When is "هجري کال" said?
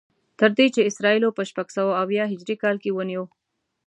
2.33-2.75